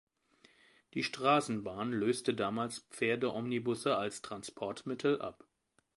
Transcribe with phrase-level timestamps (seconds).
[0.95, 5.45] Die Straßenbahn löste damals Pferdeomnibusse als Transportmittel ab.